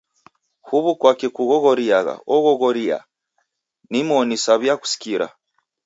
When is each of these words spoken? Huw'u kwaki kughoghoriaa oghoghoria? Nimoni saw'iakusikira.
Huw'u 0.67 0.91
kwaki 0.99 1.27
kughoghoriaa 1.35 2.11
oghoghoria? 2.35 2.97
Nimoni 3.91 4.35
saw'iakusikira. 4.45 5.27